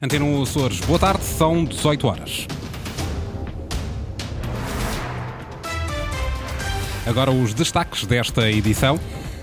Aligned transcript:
Antena 0.00 0.24
Açores, 0.42 0.80
boa 0.80 0.98
tarde, 0.98 1.22
são 1.22 1.64
18 1.64 2.06
horas. 2.08 2.46
Agora 7.06 7.30
os 7.30 7.54
destaques 7.54 8.04
desta 8.04 8.50
edição. 8.50 8.98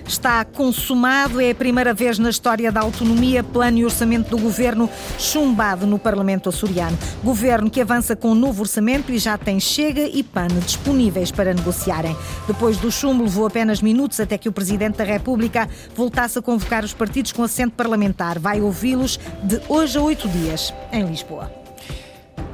Está 0.10 0.44
consumado, 0.44 1.40
é 1.40 1.52
a 1.52 1.56
primeira 1.56 1.94
vez 1.94 2.18
na 2.18 2.32
história 2.32 2.72
da 2.72 2.82
autonomia, 2.82 3.44
plano 3.44 3.78
e 3.78 3.86
orçamento 3.86 4.32
do 4.32 4.40
governo 4.40 4.90
chumbado 5.20 5.86
no 5.86 6.00
Parlamento 6.00 6.50
açoriano. 6.50 6.98
Governo 7.24 7.70
que 7.70 7.80
avança 7.80 8.16
com 8.16 8.32
um 8.32 8.36
novo 8.36 8.64
orçamento 8.64 9.12
e 9.12 9.20
já 9.20 9.38
tem 9.38 9.60
Chega 9.60 10.08
e 10.08 10.24
PAN 10.24 10.48
disponíveis 10.66 11.30
para 11.30 11.54
negociarem. 11.54 12.18
Depois 12.48 12.78
do 12.78 12.92
chumbo, 12.92 13.24
levou 13.24 13.46
apenas 13.46 13.84
minutos 13.84 14.20
até 14.20 14.36
que 14.36 14.50
o 14.50 14.52
Presidente 14.52 14.98
da 14.98 15.04
República 15.04 15.70
voltasse 15.96 16.40
a 16.40 16.42
convocar 16.42 16.84
os 16.84 16.92
partidos 16.92 17.32
com 17.32 17.44
assento 17.44 17.74
parlamentar. 17.74 18.40
Vai 18.40 18.62
ouvi-los 18.62 19.20
de 19.44 19.62
hoje 19.70 19.96
a 20.00 20.02
oito 20.02 20.28
dias, 20.28 20.74
em 20.92 21.06
Lisboa. 21.06 21.59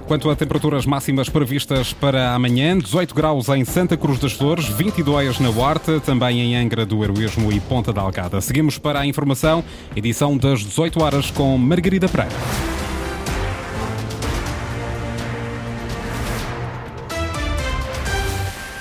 Quanto 0.07 0.29
a 0.29 0.35
temperaturas 0.35 0.85
máximas 0.85 1.29
previstas 1.29 1.91
para 1.91 2.35
amanhã, 2.35 2.77
18 2.77 3.15
graus 3.15 3.49
em 3.49 3.65
Santa 3.65 3.97
Cruz 3.97 4.19
das 4.19 4.33
Flores, 4.33 4.67
22 4.67 5.39
na 5.39 5.49
Huarta, 5.49 5.99
também 5.99 6.41
em 6.41 6.55
Angra 6.55 6.85
do 6.85 7.03
Heroísmo 7.03 7.51
e 7.51 7.59
Ponta 7.59 7.91
da 7.91 8.01
Algada. 8.01 8.39
Seguimos 8.39 8.77
para 8.77 8.99
a 8.99 9.05
informação, 9.05 9.63
edição 9.95 10.37
das 10.37 10.59
18 10.59 11.01
horas 11.01 11.31
com 11.31 11.57
Margarida 11.57 12.07
Pereira. 12.07 12.74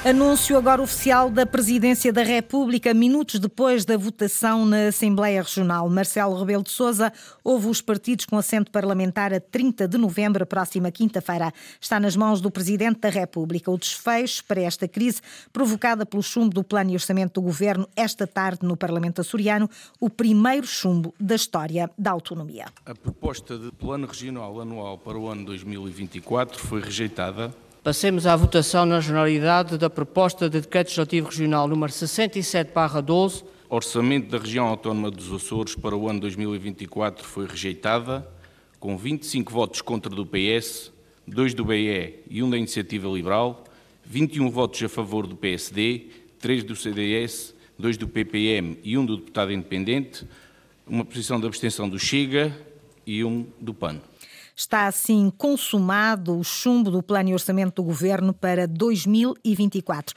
Anúncio 0.04 0.58
agora 0.58 0.82
oficial 0.82 1.30
da 1.30 1.46
Presidência 1.46 2.12
da 2.12 2.22
República, 2.22 2.92
minutos 2.92 3.40
depois 3.40 3.86
da 3.86 3.96
votação 3.96 4.66
na 4.66 4.88
Assembleia 4.88 5.40
Regional. 5.40 5.88
Marcelo 5.88 6.38
Rebelo 6.38 6.62
de 6.62 6.72
Sousa 6.72 7.10
ouve 7.42 7.68
os 7.68 7.80
partidos 7.80 8.26
com 8.26 8.36
assento 8.36 8.70
parlamentar 8.70 9.32
a 9.32 9.40
30 9.40 9.88
de 9.88 9.96
novembro, 9.96 10.44
próxima 10.44 10.90
quinta-feira. 10.90 11.50
Está 11.80 11.98
nas 11.98 12.14
mãos 12.16 12.42
do 12.42 12.50
Presidente 12.50 13.00
da 13.00 13.08
República 13.08 13.70
o 13.70 13.78
desfecho 13.78 14.44
para 14.44 14.60
esta 14.60 14.86
crise 14.86 15.22
provocada 15.50 16.04
pelo 16.04 16.22
chumbo 16.22 16.52
do 16.54 16.62
Plano 16.62 16.90
e 16.90 16.94
Orçamento 16.94 17.40
do 17.40 17.46
Governo 17.46 17.88
esta 17.96 18.26
tarde 18.26 18.58
no 18.66 18.76
Parlamento 18.76 19.22
açoriano, 19.22 19.70
o 19.98 20.10
primeiro 20.10 20.66
chumbo 20.66 21.14
da 21.18 21.34
história 21.34 21.90
da 21.96 22.10
autonomia. 22.10 22.66
A 22.84 22.94
proposta 22.94 23.56
de 23.56 23.72
Plano 23.72 24.06
Regional 24.06 24.60
Anual 24.60 24.98
para 24.98 25.16
o 25.16 25.30
ano 25.30 25.46
2024 25.46 26.60
foi 26.60 26.82
rejeitada 26.82 27.54
Passemos 27.84 28.26
à 28.26 28.34
votação 28.34 28.86
na 28.86 28.98
generalidade 28.98 29.76
da 29.76 29.90
proposta 29.90 30.48
de 30.48 30.58
Decreto 30.58 30.86
Legislativo 30.86 31.28
Regional 31.28 31.68
número 31.68 31.92
67/12. 31.92 33.44
Orçamento 33.68 34.30
da 34.30 34.38
Região 34.38 34.64
Autónoma 34.68 35.10
dos 35.10 35.30
Açores 35.30 35.74
para 35.74 35.94
o 35.94 36.08
ano 36.08 36.18
2024 36.20 37.22
foi 37.26 37.46
rejeitada, 37.46 38.26
com 38.80 38.96
25 38.96 39.52
votos 39.52 39.82
contra 39.82 40.10
do 40.10 40.24
PS, 40.24 40.90
2 41.28 41.52
do 41.52 41.62
BE 41.62 42.20
e 42.30 42.42
1 42.42 42.48
da 42.48 42.56
Iniciativa 42.56 43.06
Liberal, 43.06 43.62
21 44.02 44.48
votos 44.50 44.82
a 44.82 44.88
favor 44.88 45.26
do 45.26 45.36
PSD, 45.36 46.06
3 46.38 46.64
do 46.64 46.74
CDS, 46.74 47.54
2 47.78 47.98
do 47.98 48.08
PPM 48.08 48.78
e 48.82 48.96
1 48.96 49.04
do 49.04 49.18
deputado 49.18 49.52
independente, 49.52 50.26
uma 50.86 51.04
posição 51.04 51.38
de 51.38 51.46
abstenção 51.46 51.86
do 51.86 51.98
Chega 51.98 52.50
e 53.06 53.22
1 53.22 53.46
do 53.60 53.74
PAN. 53.74 54.00
Está 54.56 54.86
assim 54.86 55.30
consumado 55.36 56.38
o 56.38 56.44
chumbo 56.44 56.90
do 56.90 57.02
plano 57.02 57.30
e 57.30 57.32
orçamento 57.32 57.76
do 57.76 57.82
governo 57.82 58.32
para 58.32 58.66
2024. 58.66 60.14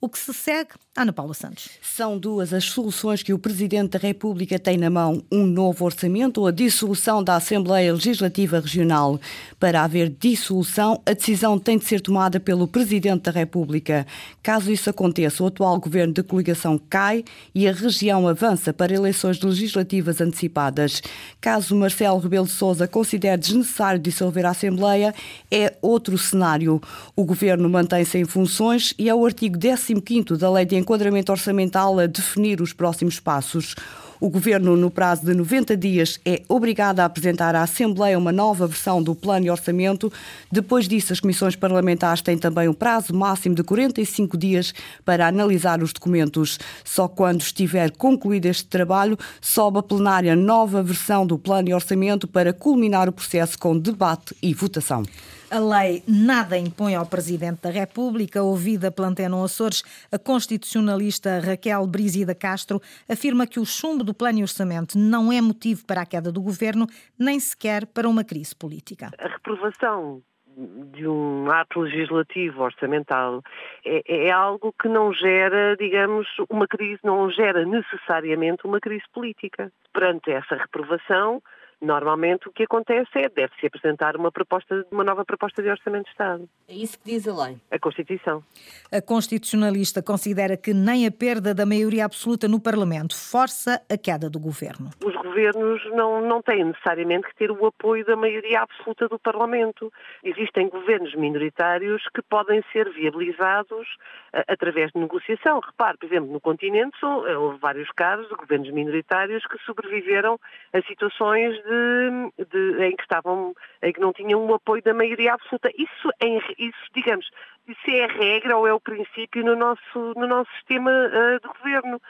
O 0.00 0.08
que 0.08 0.18
se 0.18 0.34
segue 0.34 0.72
Ana 0.96 1.12
Paula 1.12 1.34
Santos. 1.34 1.68
São 1.82 2.18
duas 2.18 2.54
as 2.54 2.64
soluções 2.64 3.22
que 3.22 3.34
o 3.34 3.38
Presidente 3.38 3.90
da 3.90 3.98
República 3.98 4.58
tem 4.58 4.78
na 4.78 4.88
mão: 4.88 5.22
um 5.30 5.44
novo 5.44 5.84
orçamento 5.84 6.40
ou 6.40 6.46
a 6.46 6.50
dissolução 6.50 7.22
da 7.22 7.36
Assembleia 7.36 7.92
Legislativa 7.92 8.58
Regional. 8.58 9.20
Para 9.60 9.84
haver 9.84 10.08
dissolução, 10.08 11.02
a 11.04 11.12
decisão 11.12 11.58
tem 11.58 11.76
de 11.76 11.84
ser 11.84 12.00
tomada 12.00 12.40
pelo 12.40 12.66
Presidente 12.66 13.24
da 13.24 13.30
República. 13.30 14.06
Caso 14.42 14.72
isso 14.72 14.88
aconteça, 14.88 15.42
o 15.42 15.46
atual 15.48 15.78
governo 15.78 16.14
de 16.14 16.22
coligação 16.22 16.80
cai 16.88 17.22
e 17.54 17.68
a 17.68 17.72
região 17.72 18.26
avança 18.26 18.72
para 18.72 18.94
eleições 18.94 19.38
legislativas 19.42 20.22
antecipadas. 20.22 21.02
Caso 21.42 21.76
Marcelo 21.76 22.18
Rebelo 22.20 22.46
de 22.46 22.52
Sousa 22.52 22.88
considere 22.88 23.36
desnecessário 23.36 24.00
dissolver 24.00 24.46
a 24.46 24.50
Assembleia, 24.50 25.14
é 25.50 25.76
outro 25.82 26.16
cenário. 26.16 26.80
O 27.14 27.22
governo 27.22 27.68
mantém-se 27.68 28.16
em 28.16 28.24
funções 28.24 28.94
e 28.98 29.10
é 29.10 29.14
o 29.14 29.26
artigo 29.26 29.58
15 29.58 30.38
da 30.38 30.50
Lei 30.50 30.64
de 30.64 30.85
enquadramento 30.86 31.32
orçamental 31.32 31.98
a 31.98 32.06
definir 32.06 32.62
os 32.62 32.72
próximos 32.72 33.18
passos. 33.18 33.74
O 34.20 34.30
Governo, 34.30 34.76
no 34.76 34.90
prazo 34.90 35.26
de 35.26 35.34
90 35.34 35.76
dias, 35.76 36.18
é 36.24 36.42
obrigado 36.48 37.00
a 37.00 37.04
apresentar 37.04 37.54
à 37.56 37.62
Assembleia 37.62 38.16
uma 38.16 38.32
nova 38.32 38.66
versão 38.66 39.02
do 39.02 39.14
Plano 39.14 39.46
e 39.46 39.50
Orçamento. 39.50 40.10
Depois 40.50 40.88
disso, 40.88 41.12
as 41.12 41.18
comissões 41.20 41.56
parlamentares 41.56 42.22
têm 42.22 42.38
também 42.38 42.68
um 42.68 42.72
prazo 42.72 43.12
máximo 43.12 43.54
de 43.54 43.64
45 43.64 44.38
dias 44.38 44.72
para 45.04 45.26
analisar 45.26 45.82
os 45.82 45.92
documentos. 45.92 46.58
Só 46.84 47.08
quando 47.08 47.40
estiver 47.40 47.90
concluído 47.90 48.46
este 48.46 48.66
trabalho, 48.66 49.18
sobe 49.40 49.80
a 49.80 49.82
plenária 49.82 50.36
nova 50.36 50.82
versão 50.84 51.26
do 51.26 51.36
Plano 51.36 51.68
e 51.68 51.74
Orçamento 51.74 52.26
para 52.28 52.52
culminar 52.52 53.08
o 53.08 53.12
processo 53.12 53.58
com 53.58 53.76
debate 53.76 54.34
e 54.40 54.54
votação. 54.54 55.02
A 55.48 55.60
lei 55.60 56.02
nada 56.08 56.58
impõe 56.58 56.96
ao 56.96 57.06
Presidente 57.06 57.62
da 57.62 57.70
República. 57.70 58.42
Ouvida 58.42 58.90
pela 58.90 59.08
Antena 59.08 59.42
Açores, 59.44 59.84
a 60.10 60.18
constitucionalista 60.18 61.38
Raquel 61.38 61.86
Brizida 61.86 62.34
Castro 62.34 62.80
afirma 63.08 63.46
que 63.46 63.60
o 63.60 63.64
chumbo 63.64 64.02
do 64.02 64.12
plano 64.12 64.40
e 64.40 64.42
orçamento 64.42 64.98
não 64.98 65.32
é 65.32 65.40
motivo 65.40 65.86
para 65.86 66.00
a 66.00 66.06
queda 66.06 66.32
do 66.32 66.42
governo, 66.42 66.88
nem 67.16 67.38
sequer 67.38 67.86
para 67.86 68.08
uma 68.08 68.24
crise 68.24 68.56
política. 68.56 69.10
A 69.18 69.28
reprovação 69.28 70.20
de 70.56 71.06
um 71.06 71.48
ato 71.48 71.80
legislativo 71.80 72.62
orçamental 72.62 73.40
é, 73.84 74.02
é, 74.26 74.30
algo 74.32 74.74
que 74.80 74.88
não 74.88 75.12
gera, 75.12 75.76
digamos, 75.76 76.26
uma 76.48 76.66
crise, 76.66 76.98
não 77.04 77.30
gera 77.30 77.64
necessariamente 77.64 78.66
uma 78.66 78.80
crise 78.80 79.04
política. 79.12 79.70
Perante 79.92 80.32
essa 80.32 80.56
reprovação, 80.56 81.40
Normalmente 81.80 82.48
o 82.48 82.52
que 82.52 82.62
acontece 82.62 83.10
é 83.16 83.28
deve-se 83.28 83.66
apresentar 83.66 84.16
uma 84.16 84.32
proposta, 84.32 84.86
uma 84.90 85.04
nova 85.04 85.24
proposta 85.24 85.62
de 85.62 85.68
orçamento 85.68 86.04
de 86.04 86.10
Estado. 86.10 86.48
É 86.68 86.74
isso 86.74 86.98
que 86.98 87.04
diz 87.12 87.28
a 87.28 87.46
lei. 87.46 87.58
A 87.70 87.78
Constituição. 87.78 88.42
A 88.90 89.02
constitucionalista 89.02 90.02
considera 90.02 90.56
que 90.56 90.72
nem 90.72 91.06
a 91.06 91.10
perda 91.10 91.54
da 91.54 91.66
maioria 91.66 92.04
absoluta 92.04 92.48
no 92.48 92.60
Parlamento 92.60 93.14
força 93.16 93.82
a 93.90 93.96
queda 93.98 94.30
do 94.30 94.38
governo. 94.38 94.90
Os 95.04 95.15
governos 95.36 95.84
não, 95.92 96.22
não 96.22 96.40
têm 96.40 96.64
necessariamente 96.64 97.28
que 97.28 97.36
ter 97.36 97.50
o 97.50 97.66
apoio 97.66 98.04
da 98.06 98.16
maioria 98.16 98.62
absoluta 98.62 99.06
do 99.06 99.18
Parlamento. 99.18 99.92
Existem 100.24 100.68
governos 100.68 101.14
minoritários 101.14 102.02
que 102.14 102.22
podem 102.22 102.62
ser 102.72 102.90
viabilizados 102.90 103.86
uh, 104.32 104.42
através 104.48 104.90
de 104.92 104.98
negociação. 104.98 105.60
Repare, 105.60 105.98
por 105.98 106.06
exemplo, 106.06 106.32
no 106.32 106.40
continente 106.40 106.96
eh, 107.02 107.36
houve 107.36 107.58
vários 107.58 107.90
casos 107.90 108.28
de 108.28 108.34
governos 108.34 108.70
minoritários 108.70 109.44
que 109.46 109.58
sobreviveram 109.64 110.38
a 110.72 110.80
situações 110.82 111.54
de, 111.56 112.46
de, 112.46 112.84
em 112.84 112.96
que 112.96 113.02
estavam, 113.02 113.54
em 113.82 113.92
que 113.92 114.00
não 114.00 114.12
tinham 114.12 114.46
o 114.46 114.54
apoio 114.54 114.82
da 114.82 114.94
maioria 114.94 115.34
absoluta. 115.34 115.70
Isso, 115.76 116.10
em, 116.22 116.38
isso 116.58 116.78
digamos, 116.94 117.28
isso 117.68 117.90
é 117.90 118.04
a 118.04 118.08
regra 118.08 118.56
ou 118.56 118.66
é 118.66 118.72
o 118.72 118.80
princípio 118.80 119.44
no 119.44 119.56
nosso, 119.56 120.12
no 120.16 120.26
nosso 120.26 120.50
sistema 120.58 120.90
uh, 120.90 121.40
de 121.40 121.58
governo. 121.58 122.00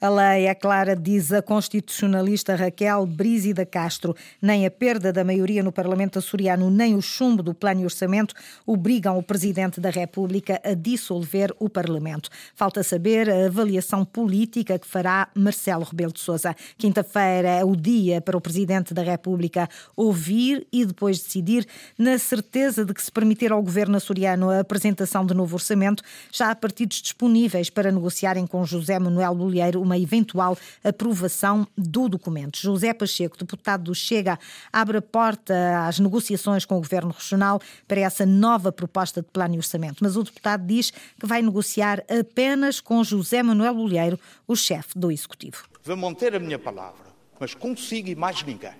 A 0.00 0.10
lei 0.10 0.46
é 0.46 0.54
clara, 0.54 0.94
diz 0.94 1.32
a 1.32 1.40
constitucionalista 1.40 2.54
Raquel 2.54 3.06
Brizida 3.06 3.64
Castro. 3.64 4.14
Nem 4.42 4.66
a 4.66 4.70
perda 4.70 5.10
da 5.10 5.24
maioria 5.24 5.62
no 5.62 5.72
Parlamento 5.72 6.18
açoriano, 6.18 6.68
nem 6.68 6.94
o 6.94 7.00
chumbo 7.00 7.42
do 7.42 7.54
plano 7.54 7.80
e 7.80 7.84
orçamento 7.84 8.34
obrigam 8.66 9.16
o 9.16 9.22
Presidente 9.22 9.80
da 9.80 9.88
República 9.88 10.60
a 10.62 10.74
dissolver 10.74 11.54
o 11.58 11.70
Parlamento. 11.70 12.28
Falta 12.54 12.82
saber 12.82 13.30
a 13.30 13.46
avaliação 13.46 14.04
política 14.04 14.78
que 14.78 14.86
fará 14.86 15.28
Marcelo 15.34 15.84
Rebelo 15.84 16.12
de 16.12 16.20
Sousa. 16.20 16.54
Quinta-feira 16.76 17.48
é 17.48 17.64
o 17.64 17.74
dia 17.74 18.20
para 18.20 18.36
o 18.36 18.42
Presidente 18.42 18.92
da 18.92 19.02
República 19.02 19.68
ouvir 19.96 20.66
e 20.70 20.84
depois 20.84 21.22
decidir, 21.22 21.66
na 21.98 22.18
certeza 22.18 22.84
de 22.84 22.92
que 22.92 23.02
se 23.02 23.10
permitir 23.10 23.52
ao 23.52 23.62
Governo 23.62 23.96
açoriano 23.96 24.50
a 24.50 24.62
apresentação 24.94 25.26
de 25.26 25.34
novo 25.34 25.56
orçamento, 25.56 26.02
já 26.32 26.50
há 26.50 26.54
partidos 26.54 27.02
disponíveis 27.02 27.68
para 27.68 27.90
negociarem 27.90 28.46
com 28.46 28.64
José 28.64 28.98
Manuel 28.98 29.34
Bolheiro 29.34 29.82
uma 29.82 29.98
eventual 29.98 30.56
aprovação 30.82 31.66
do 31.76 32.08
documento. 32.08 32.58
José 32.58 32.94
Pacheco, 32.94 33.36
deputado 33.36 33.84
do 33.84 33.94
Chega, 33.94 34.38
abre 34.72 34.98
a 34.98 35.02
porta 35.02 35.86
às 35.86 35.98
negociações 35.98 36.64
com 36.64 36.76
o 36.76 36.80
Governo 36.80 37.10
Regional 37.10 37.60
para 37.86 38.00
essa 38.00 38.24
nova 38.24 38.70
proposta 38.70 39.20
de 39.20 39.28
plano 39.28 39.54
e 39.54 39.58
orçamento, 39.58 39.98
mas 40.02 40.16
o 40.16 40.22
deputado 40.22 40.64
diz 40.66 40.90
que 40.90 41.26
vai 41.26 41.42
negociar 41.42 42.02
apenas 42.08 42.80
com 42.80 43.02
José 43.02 43.42
Manuel 43.42 43.74
Bolheiro, 43.74 44.18
o 44.46 44.54
chefe 44.54 44.98
do 44.98 45.10
Executivo. 45.10 45.64
Vou 45.82 45.96
manter 45.96 46.34
a 46.34 46.38
minha 46.38 46.58
palavra, 46.58 47.04
mas 47.38 47.54
consigo 47.54 48.08
e 48.08 48.14
mais 48.14 48.42
ninguém. 48.42 48.74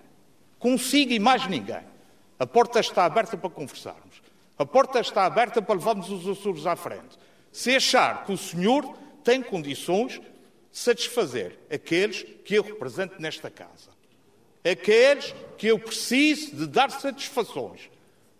Consigo 0.58 1.12
e 1.12 1.18
mais 1.18 1.46
ninguém. 1.46 1.82
A 2.38 2.46
porta 2.46 2.80
está 2.80 3.04
aberta 3.04 3.36
para 3.36 3.50
conversarmos. 3.50 4.23
A 4.56 4.64
porta 4.64 5.00
está 5.00 5.24
aberta 5.24 5.60
para 5.60 5.74
levarmos 5.74 6.10
os 6.10 6.28
Açores 6.28 6.66
à 6.66 6.76
frente. 6.76 7.18
Se 7.50 7.74
achar 7.74 8.24
que 8.24 8.32
o 8.32 8.38
senhor 8.38 8.96
tem 9.24 9.42
condições 9.42 10.20
satisfazer 10.70 11.58
aqueles 11.70 12.24
que 12.44 12.54
eu 12.54 12.62
represento 12.62 13.20
nesta 13.20 13.50
casa. 13.50 13.92
aqueles 14.64 15.34
que 15.58 15.66
eu 15.66 15.78
preciso 15.78 16.56
de 16.56 16.66
dar 16.66 16.90
satisfações. 16.90 17.90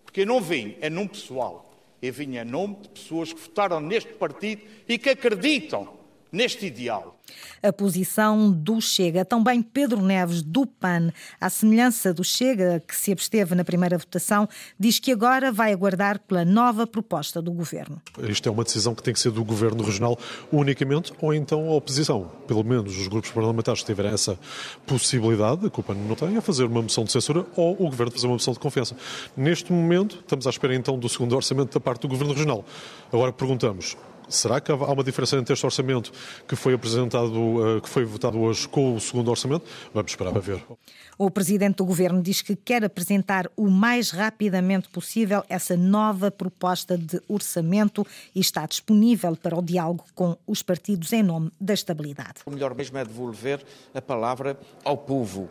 Porque 0.05 0.23
eu 0.23 0.27
não 0.27 0.41
vim 0.41 0.77
em 0.81 0.89
nome 0.89 1.11
pessoal, 1.11 1.75
eu 2.01 2.13
vim 2.13 2.37
em 2.37 2.45
nome 2.45 2.77
de 2.77 2.89
pessoas 2.89 3.33
que 3.33 3.41
votaram 3.41 3.79
neste 3.79 4.13
partido 4.15 4.63
e 4.89 4.97
que 4.97 5.11
acreditam 5.11 5.99
neste 6.35 6.67
ideal. 6.67 7.21
A 7.63 7.73
posição 7.73 8.53
do 8.53 8.81
Chega, 8.81 9.25
também 9.25 9.63
Pedro 9.63 10.03
Neves 10.03 10.43
do 10.43 10.67
PAN, 10.67 11.11
à 11.41 11.49
semelhança 11.49 12.13
do 12.13 12.23
Chega, 12.23 12.83
que 12.87 12.95
se 12.95 13.13
absteve 13.13 13.55
na 13.55 13.65
primeira 13.65 13.97
votação, 13.97 14.47
diz 14.79 14.99
que 14.99 15.11
agora 15.11 15.51
vai 15.51 15.73
aguardar 15.73 16.19
pela 16.21 16.45
nova 16.45 16.87
proposta 16.87 17.41
do 17.41 17.51
governo. 17.51 18.03
Isto 18.29 18.49
é 18.49 18.53
uma 18.53 18.65
decisão 18.65 18.95
que 18.95 19.03
tem 19.03 19.15
que 19.15 19.21
ser 19.21 19.31
do 19.31 19.43
governo 19.43 19.83
regional 19.83 20.19
unicamente 20.53 21.13
ou 21.21 21.33
então 21.33 21.69
a 21.71 21.75
oposição. 21.75 22.31
Pelo 22.47 22.63
menos 22.63 22.99
os 22.99 23.09
grupos 23.09 23.31
parlamentares 23.31 23.81
que 23.81 23.87
tiverem 23.87 24.13
essa 24.13 24.39
possibilidade, 24.87 25.71
que 25.71 25.81
o 25.81 25.83
PAN 25.83 25.95
não 25.95 26.15
tem, 26.15 26.37
a 26.37 26.43
fazer 26.43 26.65
uma 26.65 26.83
moção 26.83 27.05
de 27.05 27.13
censura 27.13 27.47
ou 27.57 27.73
o 27.73 27.89
governo 27.89 28.13
fazer 28.13 28.27
uma 28.27 28.35
moção 28.35 28.53
de 28.53 28.61
confiança. 28.61 28.95
Neste 29.37 29.73
momento, 29.73 30.19
estamos 30.21 30.47
à 30.47 30.51
espera 30.51 30.75
então 30.75 30.99
do 30.99 31.09
segundo 31.09 31.35
orçamento 31.35 31.73
da 31.73 31.81
parte 31.81 32.03
do 32.03 32.09
governo 32.09 32.35
regional. 32.35 32.65
Agora 33.11 33.33
perguntamos, 33.33 33.97
Será 34.29 34.61
que 34.61 34.71
há 34.71 34.75
uma 34.75 35.05
diferença 35.05 35.37
entre 35.37 35.53
este 35.53 35.65
orçamento 35.65 36.13
que 36.49 36.57
foi 36.57 36.75
apresentado, 36.75 37.77
eh, 37.77 37.81
que 37.81 37.89
foi 37.89 38.05
votado 38.05 38.39
hoje 38.39 38.69
com 38.69 38.95
o 38.95 39.01
segundo 39.01 39.31
orçamento? 39.31 39.65
Vamos 39.93 40.11
esperar 40.11 40.33
para 40.33 40.41
ver. 40.41 40.63
O 41.17 41.31
presidente 41.31 41.77
do 41.77 41.85
governo 41.85 42.23
diz 42.23 42.43
que 42.43 42.57
quer 42.57 42.85
apresentar 42.85 43.49
o 43.57 43.69
mais 43.69 44.11
rapidamente 44.11 44.89
possível 44.89 45.45
essa 45.49 45.77
nova 45.77 46.31
proposta 46.31 46.99
de 46.99 47.21
orçamento 47.29 48.07
e 48.35 48.41
está 48.41 48.67
disponível 48.67 49.37
para 49.37 49.57
o 49.57 49.63
diálogo 49.63 50.05
com 50.15 50.37
os 50.47 50.63
partidos 50.63 51.13
em 51.13 51.23
nome 51.23 51.51
da 51.61 51.75
estabilidade. 51.75 52.41
O 52.47 52.51
melhor 52.51 52.75
mesmo 52.75 52.99
é 52.99 53.05
devolver 53.05 53.65
a 53.95 54.03
palavra 54.03 54.59
ao 54.85 54.97
povo, 54.97 55.49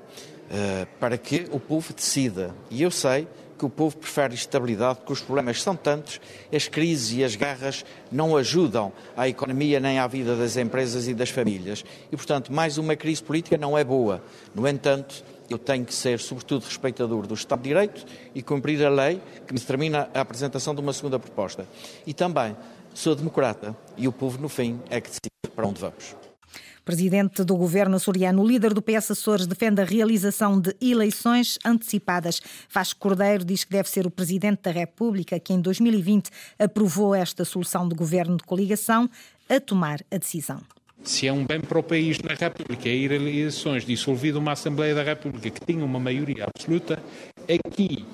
eh, 0.50 0.86
para 1.00 1.18
que 1.18 1.48
o 1.52 1.60
povo 1.60 1.94
decida. 1.94 2.54
E 2.70 2.81
eu 2.81 2.92
sei 2.92 3.28
que 3.57 3.65
o 3.65 3.69
povo 3.69 3.97
prefere 3.97 4.33
estabilidade, 4.33 5.00
porque 5.00 5.13
os 5.13 5.21
problemas 5.21 5.61
são 5.61 5.75
tantos, 5.75 6.19
as 6.53 6.67
crises 6.67 7.17
e 7.17 7.23
as 7.23 7.35
guerras 7.35 7.85
não 8.11 8.35
ajudam 8.35 8.91
à 9.15 9.27
economia 9.27 9.79
nem 9.79 10.00
à 10.00 10.07
vida 10.07 10.35
das 10.35 10.57
empresas 10.57 11.07
e 11.07 11.13
das 11.13 11.29
famílias. 11.29 11.83
E, 12.11 12.17
portanto, 12.17 12.51
mais 12.51 12.77
uma 12.77 12.95
crise 12.95 13.21
política 13.21 13.57
não 13.57 13.77
é 13.77 13.83
boa. 13.83 14.23
No 14.53 14.67
entanto, 14.67 15.23
eu 15.50 15.57
tenho 15.57 15.85
que 15.85 15.94
ser, 15.94 16.19
sobretudo, 16.19 16.63
respeitador 16.63 17.27
do 17.27 17.33
Estado 17.33 17.61
de 17.61 17.69
Direito 17.69 18.05
e 18.33 18.41
cumprir 18.41 18.83
a 18.85 18.89
lei 18.89 19.21
que 19.45 19.53
me 19.53 19.59
determina 19.59 20.09
a 20.13 20.21
apresentação 20.21 20.73
de 20.73 20.81
uma 20.81 20.94
segunda 20.94 21.19
proposta. 21.19 21.67
E 22.05 22.13
também 22.13 22.55
sou 22.94 23.15
democrata 23.15 23.75
e 23.97 24.07
o 24.07 24.11
povo, 24.11 24.39
no 24.41 24.50
fim, 24.50 24.79
é 24.89 25.00
que 25.00 25.09
decide 25.09 25.55
para 25.55 25.67
onde 25.67 25.79
vamos. 25.79 26.23
Presidente 26.85 27.44
do 27.45 27.56
governo 27.56 27.95
açoriano, 27.95 28.41
o 28.41 28.47
líder 28.47 28.74
do 28.74 28.81
PS 28.81 29.12
Açores 29.12 29.47
defende 29.47 29.81
a 29.81 29.85
realização 29.85 30.59
de 30.59 30.75
eleições 30.81 31.57
antecipadas. 31.65 32.41
Vasco 32.69 33.00
Cordeiro 33.00 33.45
diz 33.45 33.63
que 33.63 33.71
deve 33.71 33.89
ser 33.89 34.06
o 34.06 34.12
Presidente 34.12 34.63
da 34.63 34.71
República 34.71 35.39
que 35.39 35.53
em 35.53 35.62
2020 35.62 36.30
aprovou 36.59 37.15
esta 37.15 37.45
solução 37.45 37.88
de 37.88 37.95
governo 37.95 38.35
de 38.35 38.44
coligação 38.44 39.09
a 39.50 39.59
tomar 39.62 40.01
a 40.12 40.18
decisão. 40.18 40.62
Se 41.03 41.27
é 41.27 41.33
um 41.33 41.45
bem 41.45 41.62
para 41.62 41.80
o 41.80 41.83
país 41.83 42.19
na 42.19 42.33
República 42.33 42.89
ir 42.89 43.12
a 43.12 43.15
eleições 43.15 43.86
dissolvida 43.86 44.39
uma 44.39 44.53
Assembleia 44.53 44.95
da 44.95 45.03
República 45.03 45.50
que 45.50 45.65
tinha 45.65 45.83
uma 45.83 46.00
maioria 46.00 46.45
absoluta, 46.45 47.01
aqui 47.47 48.06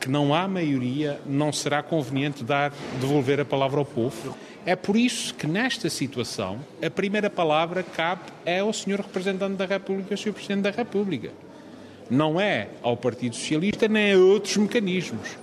que 0.00 0.08
não 0.08 0.34
há 0.34 0.46
maioria, 0.46 1.20
não 1.26 1.52
será 1.52 1.82
conveniente 1.82 2.44
dar, 2.44 2.72
devolver 3.00 3.40
a 3.40 3.44
palavra 3.44 3.80
ao 3.80 3.84
povo. 3.84 4.36
É 4.64 4.76
por 4.76 4.96
isso 4.96 5.34
que, 5.34 5.46
nesta 5.46 5.88
situação, 5.88 6.60
a 6.84 6.90
primeira 6.90 7.30
palavra 7.30 7.82
cabe 7.82 8.22
é 8.44 8.60
ao 8.60 8.72
Sr. 8.72 9.00
Representante 9.00 9.56
da 9.56 9.66
República, 9.66 10.16
Sr. 10.16 10.32
Presidente 10.32 10.62
da 10.62 10.70
República. 10.70 11.30
Não 12.10 12.40
é 12.40 12.68
ao 12.82 12.96
Partido 12.96 13.34
Socialista 13.34 13.88
nem 13.88 14.12
a 14.12 14.18
outros 14.18 14.56
mecanismos. 14.56 15.36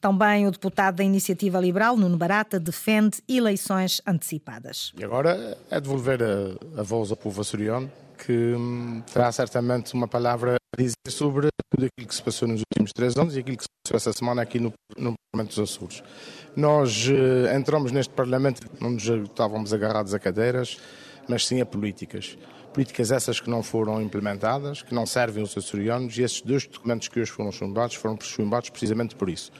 Também 0.00 0.48
o 0.48 0.50
deputado 0.50 0.96
da 0.96 1.04
Iniciativa 1.04 1.60
Liberal, 1.60 1.96
Nuno 1.96 2.16
Barata, 2.16 2.58
defende 2.58 3.22
eleições 3.28 4.02
antecipadas. 4.06 4.92
E 4.98 5.04
agora 5.04 5.56
é 5.70 5.80
devolver 5.80 6.20
a, 6.22 6.80
a 6.80 6.82
voz 6.82 7.10
ao 7.12 7.16
povo 7.16 7.40
açoriano, 7.40 7.90
que 8.24 8.54
hum, 8.54 9.02
terá 9.12 9.32
certamente 9.32 9.94
uma 9.94 10.06
palavra 10.06 10.54
a 10.54 10.80
dizer 10.80 10.94
sobre 11.08 11.48
tudo 11.70 11.86
aquilo 11.86 12.08
que 12.08 12.14
se 12.14 12.22
passou 12.22 12.46
nos 12.46 12.60
últimos 12.60 12.92
três 12.92 13.16
anos 13.16 13.36
e 13.36 13.40
aquilo 13.40 13.56
que 13.56 13.64
se 13.64 13.68
passou 13.84 13.96
essa 13.96 14.12
semana 14.12 14.42
aqui 14.42 14.60
no, 14.60 14.72
no 14.96 15.14
Parlamento 15.32 15.56
dos 15.56 15.70
Açores. 15.70 16.02
Nós 16.54 17.08
uh, 17.08 17.54
entramos 17.54 17.90
neste 17.90 18.12
Parlamento, 18.14 18.60
não 18.80 18.90
nos 18.90 19.04
estávamos 19.04 19.72
agarrados 19.72 20.14
a 20.14 20.18
cadeiras, 20.18 20.78
mas 21.28 21.46
sim 21.46 21.60
a 21.60 21.66
políticas. 21.66 22.38
Políticas 22.72 23.10
essas 23.10 23.38
que 23.38 23.50
não 23.50 23.62
foram 23.62 24.00
implementadas, 24.00 24.82
que 24.82 24.94
não 24.94 25.04
servem 25.04 25.42
aos 25.42 25.56
açorianos, 25.56 26.16
e 26.16 26.22
esses 26.22 26.40
dois 26.40 26.66
documentos 26.66 27.08
que 27.08 27.20
hoje 27.20 27.30
foram 27.30 27.52
chumbados 27.52 27.96
foram 27.96 28.18
chumbados 28.20 28.70
precisamente 28.70 29.14
por 29.14 29.28
isso. 29.28 29.52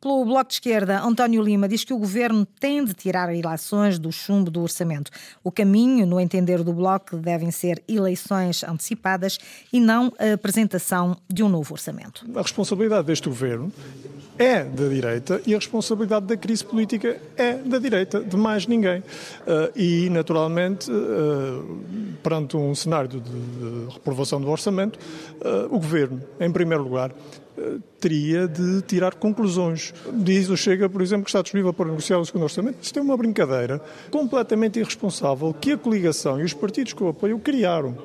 Pelo 0.00 0.24
Bloco 0.24 0.48
de 0.48 0.54
Esquerda, 0.54 1.00
António 1.00 1.42
Lima 1.42 1.66
diz 1.66 1.82
que 1.82 1.92
o 1.92 1.98
governo 1.98 2.46
tem 2.60 2.84
de 2.84 2.92
tirar 2.92 3.34
eleições 3.34 3.98
do 3.98 4.12
chumbo 4.12 4.50
do 4.50 4.62
orçamento. 4.62 5.10
O 5.42 5.50
caminho, 5.50 6.06
no 6.06 6.20
entender 6.20 6.62
do 6.62 6.72
Bloco, 6.72 7.16
devem 7.16 7.50
ser 7.50 7.82
eleições 7.88 8.62
antecipadas 8.62 9.38
e 9.72 9.80
não 9.80 10.12
a 10.18 10.34
apresentação 10.34 11.16
de 11.28 11.42
um 11.42 11.48
novo 11.48 11.72
orçamento. 11.74 12.26
A 12.34 12.42
responsabilidade 12.42 13.06
deste 13.06 13.28
governo 13.28 13.72
é 14.38 14.64
da 14.64 14.88
direita 14.88 15.40
e 15.46 15.54
a 15.54 15.58
responsabilidade 15.58 16.26
da 16.26 16.36
crise 16.36 16.64
política 16.64 17.20
é 17.36 17.54
da 17.54 17.78
direita, 17.78 18.20
de 18.20 18.36
mais 18.36 18.66
ninguém. 18.66 19.00
Uh, 19.00 19.72
e, 19.74 20.10
naturalmente, 20.10 20.90
uh, 20.90 21.78
perante 22.22 22.56
um 22.56 22.74
cenário 22.74 23.08
de, 23.08 23.20
reprovação 23.92 24.40
do 24.40 24.48
orçamento, 24.48 24.98
uh, 25.40 25.66
o 25.66 25.78
governo, 25.78 26.22
em 26.40 26.50
primeiro 26.50 26.82
lugar, 26.82 27.12
teria 27.98 28.46
de 28.46 28.82
tirar 28.82 29.14
conclusões. 29.14 29.94
Diz 30.12 30.50
o 30.50 30.56
Chega, 30.58 30.90
por 30.90 31.00
exemplo, 31.00 31.24
que 31.24 31.30
está 31.30 31.40
disponível 31.40 31.72
para 31.72 31.86
negociar 31.86 32.18
o 32.18 32.26
segundo 32.26 32.42
orçamento. 32.42 32.76
Isto 32.82 32.98
é 32.98 33.02
uma 33.02 33.16
brincadeira 33.16 33.80
completamente 34.10 34.78
irresponsável 34.78 35.54
que 35.54 35.72
a 35.72 35.78
coligação 35.78 36.38
e 36.38 36.44
os 36.44 36.52
partidos 36.52 36.92
que 36.92 37.02
o 37.02 37.08
apoiam 37.08 37.38
criaram. 37.38 37.96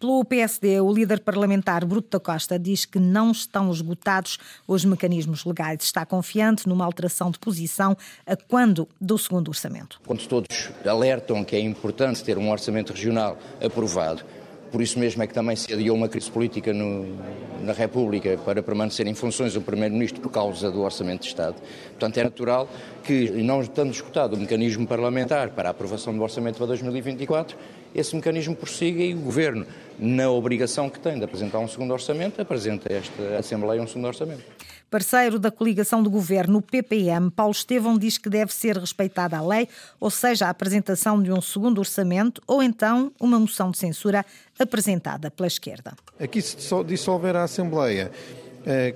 Pelo 0.00 0.24
PSD, 0.24 0.80
o 0.80 0.90
líder 0.90 1.20
parlamentar 1.20 1.84
Bruto 1.84 2.08
da 2.16 2.18
Costa 2.18 2.58
diz 2.58 2.86
que 2.86 2.98
não 2.98 3.32
estão 3.32 3.70
esgotados 3.70 4.38
os 4.66 4.82
mecanismos 4.82 5.44
legais. 5.44 5.82
Está 5.82 6.06
confiante 6.06 6.66
numa 6.66 6.86
alteração 6.86 7.30
de 7.30 7.38
posição 7.38 7.94
a 8.26 8.34
quando 8.34 8.88
do 8.98 9.18
segundo 9.18 9.48
orçamento. 9.48 10.00
Quando 10.06 10.26
todos 10.26 10.70
alertam 10.86 11.44
que 11.44 11.54
é 11.54 11.60
importante 11.60 12.24
ter 12.24 12.38
um 12.38 12.50
orçamento 12.50 12.94
regional 12.94 13.36
aprovado, 13.62 14.24
por 14.72 14.80
isso 14.80 14.98
mesmo 14.98 15.22
é 15.22 15.26
que 15.26 15.34
também 15.34 15.54
se 15.54 15.70
adiou 15.70 15.94
uma 15.94 16.08
crise 16.08 16.30
política 16.30 16.72
no, 16.72 17.18
na 17.62 17.74
República 17.74 18.38
para 18.38 18.62
permanecer 18.62 19.06
em 19.06 19.14
funções 19.14 19.54
o 19.54 19.60
Primeiro-Ministro 19.60 20.22
por 20.22 20.30
causa 20.30 20.70
do 20.70 20.80
Orçamento 20.80 21.22
de 21.22 21.28
Estado. 21.28 21.56
Portanto, 21.90 22.16
é 22.16 22.24
natural 22.24 22.68
que, 23.04 23.30
não 23.42 23.60
estando 23.60 23.90
escutado 23.90 24.32
o 24.32 24.38
mecanismo 24.38 24.86
parlamentar 24.86 25.50
para 25.50 25.68
a 25.68 25.72
aprovação 25.72 26.16
do 26.16 26.22
Orçamento 26.22 26.56
para 26.56 26.68
2024, 26.68 27.54
esse 27.94 28.14
mecanismo 28.14 28.54
prossiga 28.54 29.02
e 29.02 29.14
o 29.14 29.20
Governo, 29.20 29.66
na 29.98 30.30
obrigação 30.30 30.88
que 30.88 30.98
tem 30.98 31.18
de 31.18 31.24
apresentar 31.24 31.58
um 31.58 31.68
segundo 31.68 31.92
orçamento, 31.92 32.40
apresenta 32.40 32.92
a 32.92 32.96
esta 32.96 33.38
Assembleia 33.38 33.82
um 33.82 33.86
segundo 33.86 34.06
orçamento. 34.06 34.42
Parceiro 34.90 35.38
da 35.38 35.52
coligação 35.52 36.02
do 36.02 36.10
governo, 36.10 36.58
o 36.58 36.62
PPM, 36.62 37.30
Paulo 37.30 37.52
Estevão 37.52 37.96
diz 37.96 38.18
que 38.18 38.28
deve 38.28 38.52
ser 38.52 38.76
respeitada 38.76 39.38
a 39.38 39.46
lei, 39.46 39.68
ou 40.00 40.10
seja, 40.10 40.46
a 40.46 40.50
apresentação 40.50 41.22
de 41.22 41.30
um 41.30 41.40
segundo 41.40 41.78
orçamento 41.78 42.42
ou 42.44 42.60
então 42.60 43.12
uma 43.20 43.38
moção 43.38 43.70
de 43.70 43.78
censura 43.78 44.26
apresentada 44.58 45.30
pela 45.30 45.46
esquerda. 45.46 45.92
Aqui 46.18 46.42
se 46.42 46.56
dissolver 46.84 47.36
a 47.36 47.44
Assembleia 47.44 48.10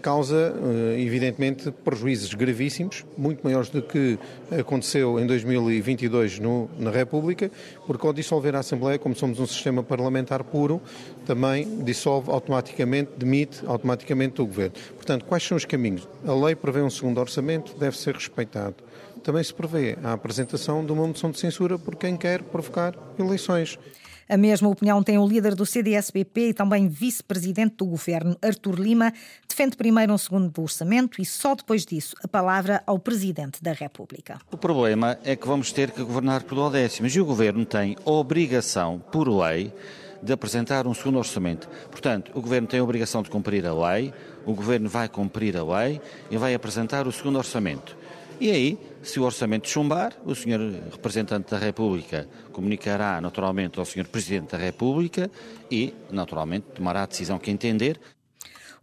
causa, 0.02 0.54
eh, 0.94 1.00
evidentemente, 1.00 1.70
prejuízos 1.70 2.34
gravíssimos, 2.34 3.04
muito 3.16 3.42
maiores 3.42 3.70
do 3.70 3.80
que 3.80 4.18
aconteceu 4.58 5.18
em 5.18 5.26
2022 5.26 6.38
no, 6.38 6.68
na 6.78 6.90
República, 6.90 7.50
porque 7.86 8.06
ao 8.06 8.12
dissolver 8.12 8.54
a 8.54 8.58
Assembleia, 8.58 8.98
como 8.98 9.14
somos 9.14 9.40
um 9.40 9.46
sistema 9.46 9.82
parlamentar 9.82 10.44
puro, 10.44 10.82
também 11.26 11.82
dissolve 11.82 12.30
automaticamente, 12.30 13.12
demite 13.16 13.62
automaticamente 13.66 14.42
o 14.42 14.46
Governo. 14.46 14.74
Portanto, 14.96 15.24
quais 15.24 15.42
são 15.42 15.56
os 15.56 15.64
caminhos? 15.64 16.06
A 16.26 16.34
lei 16.34 16.54
prevê 16.54 16.82
um 16.82 16.90
segundo 16.90 17.18
orçamento, 17.18 17.74
deve 17.78 17.96
ser 17.96 18.14
respeitado. 18.14 18.76
Também 19.22 19.42
se 19.42 19.54
prevê 19.54 19.96
a 20.04 20.12
apresentação 20.12 20.84
de 20.84 20.92
uma 20.92 21.06
moção 21.06 21.30
de 21.30 21.38
censura 21.38 21.78
por 21.78 21.96
quem 21.96 22.16
quer 22.16 22.42
provocar 22.42 22.94
eleições. 23.18 23.78
A 24.28 24.36
mesma 24.36 24.68
opinião 24.68 25.02
tem 25.02 25.18
o 25.18 25.26
líder 25.26 25.54
do 25.54 25.66
CDS-BP 25.66 26.48
e 26.48 26.54
também 26.54 26.88
vice-presidente 26.88 27.76
do 27.76 27.86
governo, 27.86 28.36
Artur 28.40 28.80
Lima, 28.80 29.12
defende 29.46 29.76
primeiro 29.76 30.12
um 30.12 30.18
segundo 30.18 30.50
orçamento 30.60 31.20
e 31.20 31.26
só 31.26 31.54
depois 31.54 31.84
disso 31.84 32.16
a 32.24 32.28
palavra 32.28 32.82
ao 32.86 32.98
presidente 32.98 33.62
da 33.62 33.72
República. 33.72 34.38
O 34.50 34.56
problema 34.56 35.18
é 35.24 35.36
que 35.36 35.46
vamos 35.46 35.72
ter 35.72 35.90
que 35.90 36.02
governar 36.02 36.42
por 36.44 36.54
duodécimos 36.54 37.14
e 37.14 37.20
o 37.20 37.24
governo 37.24 37.66
tem 37.66 37.96
obrigação, 38.04 38.98
por 39.12 39.28
lei, 39.28 39.72
de 40.22 40.32
apresentar 40.32 40.86
um 40.86 40.94
segundo 40.94 41.18
orçamento. 41.18 41.68
Portanto, 41.90 42.32
o 42.34 42.40
Governo 42.40 42.66
tem 42.66 42.80
a 42.80 42.84
obrigação 42.84 43.22
de 43.22 43.28
cumprir 43.28 43.66
a 43.66 43.74
lei, 43.92 44.12
o 44.46 44.54
Governo 44.54 44.88
vai 44.88 45.06
cumprir 45.06 45.54
a 45.54 45.62
lei 45.62 46.00
e 46.30 46.38
vai 46.38 46.54
apresentar 46.54 47.06
o 47.06 47.12
segundo 47.12 47.36
orçamento. 47.36 47.94
E 48.40 48.50
aí, 48.50 48.78
se 49.02 49.20
o 49.20 49.22
orçamento 49.22 49.68
chumbar, 49.68 50.12
o 50.24 50.34
senhor 50.34 50.60
representante 50.90 51.50
da 51.50 51.58
República 51.58 52.28
comunicará 52.52 53.20
naturalmente 53.20 53.78
ao 53.78 53.84
senhor 53.84 54.06
Presidente 54.08 54.52
da 54.52 54.58
República 54.58 55.30
e, 55.70 55.94
naturalmente, 56.10 56.66
tomará 56.74 57.02
a 57.02 57.06
decisão 57.06 57.38
que 57.38 57.50
entender. 57.50 58.00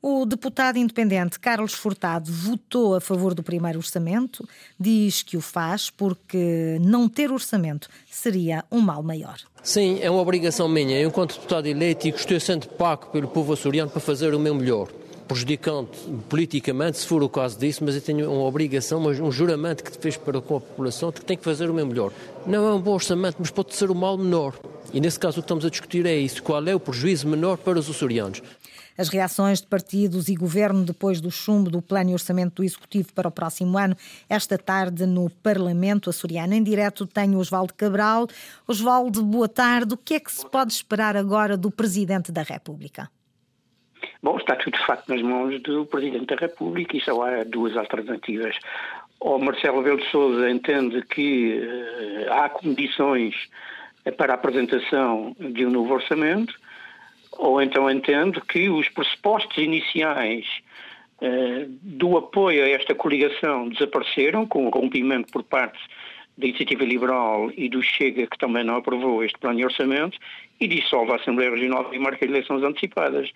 O 0.01 0.25
deputado 0.25 0.77
independente 0.77 1.39
Carlos 1.39 1.73
Furtado 1.73 2.31
votou 2.31 2.95
a 2.95 3.01
favor 3.01 3.35
do 3.35 3.43
primeiro 3.43 3.77
orçamento, 3.77 4.47
diz 4.79 5.21
que 5.21 5.37
o 5.37 5.41
faz 5.41 5.91
porque 5.91 6.79
não 6.81 7.07
ter 7.07 7.31
orçamento 7.31 7.87
seria 8.09 8.65
um 8.71 8.79
mal 8.79 9.03
maior. 9.03 9.37
Sim, 9.61 9.99
é 10.01 10.09
uma 10.09 10.21
obrigação 10.21 10.67
minha. 10.67 10.99
Eu, 10.99 11.09
enquanto 11.09 11.35
deputado 11.35 11.67
eleito, 11.67 12.07
e 12.07 12.11
que 12.11 12.17
estou 12.17 12.39
sendo 12.39 12.67
pago 12.67 13.07
pelo 13.07 13.27
povo 13.27 13.53
açoriano 13.53 13.91
para 13.91 14.01
fazer 14.01 14.33
o 14.33 14.39
meu 14.39 14.55
melhor. 14.55 14.89
Prejudicante 15.31 15.97
politicamente, 16.27 16.97
se 16.97 17.07
for 17.07 17.23
o 17.23 17.29
caso 17.29 17.57
disso, 17.57 17.85
mas 17.85 17.95
eu 17.95 18.01
tenho 18.01 18.29
uma 18.29 18.43
obrigação, 18.43 19.01
um 19.01 19.31
juramento 19.31 19.81
que 19.81 19.97
fez 19.97 20.17
para 20.17 20.41
com 20.41 20.57
a 20.57 20.59
população 20.59 21.09
de 21.09 21.21
que 21.21 21.25
tem 21.25 21.37
que 21.37 21.43
fazer 21.45 21.69
o 21.69 21.73
meu 21.73 21.85
melhor. 21.85 22.11
Não 22.45 22.67
é 22.67 22.73
um 22.73 22.81
bom 22.81 22.91
orçamento, 22.91 23.37
mas 23.39 23.49
pode 23.49 23.73
ser 23.73 23.89
o 23.89 23.95
mal 23.95 24.17
menor. 24.17 24.53
E 24.93 24.99
nesse 24.99 25.17
caso 25.17 25.39
o 25.39 25.41
que 25.41 25.45
estamos 25.45 25.63
a 25.63 25.69
discutir 25.69 26.05
é 26.05 26.17
isso: 26.17 26.43
qual 26.43 26.61
é 26.67 26.75
o 26.75 26.79
prejuízo 26.81 27.29
menor 27.29 27.55
para 27.55 27.79
os 27.79 27.89
açorianos. 27.89 28.43
As 28.97 29.07
reações 29.07 29.61
de 29.61 29.67
partidos 29.67 30.27
e 30.27 30.35
governo 30.35 30.83
depois 30.83 31.21
do 31.21 31.31
chumbo 31.31 31.69
do 31.69 31.81
plano 31.81 32.09
e 32.09 32.13
orçamento 32.13 32.55
do 32.55 32.63
Executivo 32.65 33.13
para 33.13 33.29
o 33.29 33.31
próximo 33.31 33.77
ano, 33.77 33.95
esta 34.27 34.57
tarde 34.57 35.05
no 35.05 35.29
Parlamento 35.29 36.09
açoriano. 36.09 36.53
Em 36.53 36.61
direto 36.61 37.07
tenho 37.07 37.39
Osvaldo 37.39 37.73
Cabral. 37.73 38.27
Osvaldo, 38.67 39.23
boa 39.23 39.47
tarde. 39.47 39.93
O 39.93 39.97
que 39.97 40.15
é 40.15 40.19
que 40.19 40.29
se 40.29 40.45
pode 40.45 40.73
esperar 40.73 41.15
agora 41.15 41.55
do 41.55 41.71
Presidente 41.71 42.33
da 42.33 42.43
República? 42.43 43.09
Bom, 44.21 44.37
está 44.37 44.55
tudo 44.55 44.77
de 44.77 44.85
facto 44.85 45.09
nas 45.09 45.21
mãos 45.21 45.61
do 45.61 45.85
Presidente 45.85 46.27
da 46.27 46.35
República 46.35 46.95
e 46.95 47.01
só 47.01 47.21
há 47.23 47.43
duas 47.43 47.75
alternativas. 47.75 48.55
O 49.19 49.37
Marcelo 49.37 49.77
Rebelo 49.77 49.97
de 49.99 50.09
Sousa 50.09 50.49
entende 50.49 51.01
que 51.03 51.59
uh, 51.59 52.33
há 52.33 52.49
condições 52.49 53.35
para 54.17 54.33
a 54.33 54.35
apresentação 54.35 55.35
de 55.39 55.65
um 55.65 55.69
novo 55.69 55.93
orçamento, 55.93 56.53
ou 57.33 57.61
então 57.61 57.89
entendo 57.89 58.41
que 58.41 58.69
os 58.69 58.89
pressupostos 58.89 59.57
iniciais 59.57 60.45
uh, 61.21 61.65
do 61.81 62.17
apoio 62.17 62.63
a 62.63 62.69
esta 62.69 62.95
coligação 62.95 63.69
desapareceram, 63.69 64.47
com 64.47 64.65
o 64.65 64.69
rompimento 64.69 65.31
por 65.31 65.43
parte 65.43 65.79
da 66.37 66.47
Iniciativa 66.47 66.83
Liberal 66.83 67.51
e 67.55 67.69
do 67.69 67.83
Chega, 67.83 68.25
que 68.25 68.37
também 68.37 68.63
não 68.63 68.77
aprovou 68.77 69.23
este 69.23 69.37
plano 69.37 69.57
de 69.57 69.65
orçamento, 69.65 70.17
e 70.59 70.67
dissolve 70.67 71.11
a 71.11 71.15
Assembleia 71.15 71.51
Regional 71.51 71.93
e 71.93 71.99
marca 71.99 72.25
eleições 72.25 72.63
antecipadas. 72.63 73.29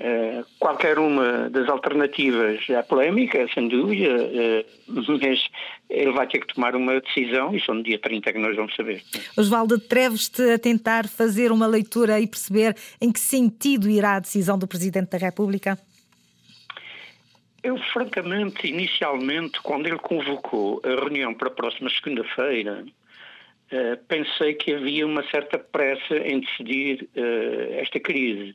Uh, 0.00 0.46
qualquer 0.58 0.98
uma 0.98 1.50
das 1.50 1.68
alternativas 1.68 2.58
é 2.70 2.80
polémica, 2.80 3.46
sem 3.52 3.68
dúvida, 3.68 4.08
uh, 4.08 4.64
mas 5.20 5.44
ele 5.90 6.12
vai 6.12 6.26
ter 6.26 6.38
que 6.38 6.54
tomar 6.54 6.74
uma 6.74 6.98
decisão 7.02 7.54
e 7.54 7.60
só 7.60 7.74
no 7.74 7.82
dia 7.82 7.98
30 7.98 8.32
que 8.32 8.38
nós 8.38 8.56
vamos 8.56 8.74
saber. 8.74 9.02
Osvaldo, 9.36 9.74
atreves-te 9.74 10.40
a 10.52 10.58
tentar 10.58 11.06
fazer 11.06 11.52
uma 11.52 11.66
leitura 11.66 12.18
e 12.18 12.26
perceber 12.26 12.74
em 12.98 13.12
que 13.12 13.20
sentido 13.20 13.90
irá 13.90 14.16
a 14.16 14.20
decisão 14.20 14.58
do 14.58 14.66
Presidente 14.66 15.10
da 15.10 15.18
República? 15.18 15.78
Eu, 17.62 17.76
francamente, 17.92 18.66
inicialmente, 18.66 19.60
quando 19.60 19.86
ele 19.86 19.98
convocou 19.98 20.80
a 20.82 20.98
reunião 20.98 21.34
para 21.34 21.48
a 21.48 21.50
próxima 21.50 21.90
segunda-feira, 21.90 22.86
uh, 23.70 24.04
pensei 24.08 24.54
que 24.54 24.72
havia 24.72 25.06
uma 25.06 25.22
certa 25.24 25.58
pressa 25.58 26.16
em 26.16 26.40
decidir 26.40 27.06
esta 27.76 28.00
crise 28.00 28.54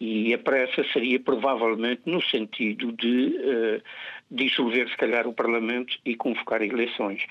e 0.00 0.32
a 0.32 0.38
pressa 0.38 0.84
seria 0.92 1.18
provavelmente 1.18 2.02
no 2.06 2.22
sentido 2.22 2.92
de 2.92 3.34
uh, 3.36 3.82
dissolver, 4.30 4.88
se 4.88 4.96
calhar, 4.96 5.26
o 5.26 5.32
Parlamento 5.32 5.98
e 6.04 6.14
convocar 6.14 6.62
eleições. 6.62 7.24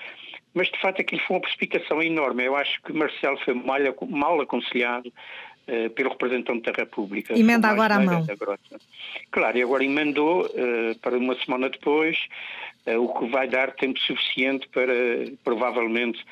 Mas, 0.52 0.68
de 0.68 0.80
facto, 0.80 1.00
aquilo 1.00 1.20
foi 1.22 1.36
uma 1.36 1.42
precipitação 1.42 2.02
enorme. 2.02 2.44
Eu 2.44 2.56
acho 2.56 2.82
que 2.82 2.92
Marcelo 2.92 3.38
foi 3.38 3.54
mal, 3.54 3.80
mal 4.08 4.40
aconselhado 4.40 5.08
uh, 5.08 5.90
pelo 5.90 6.10
representante 6.10 6.70
da 6.70 6.72
República. 6.72 7.38
Emenda 7.38 7.68
agora 7.68 7.94
a 7.94 8.00
mão. 8.00 8.26
Claro, 9.30 9.58
e 9.58 9.62
agora 9.62 9.84
emendou 9.84 10.46
uh, 10.46 10.98
para 11.00 11.16
uma 11.16 11.36
semana 11.36 11.70
depois, 11.70 12.18
o 12.86 13.08
que 13.18 13.28
vai 13.28 13.46
dar 13.46 13.72
tempo 13.72 14.00
suficiente 14.00 14.66
para, 14.68 14.94
provavelmente, 15.44 16.24